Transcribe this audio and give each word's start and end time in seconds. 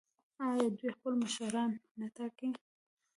آیا 0.49 0.67
دوی 0.77 0.91
خپل 0.97 1.13
مشران 1.23 1.71
نه 1.99 2.07
ټاکي؟ 2.15 2.49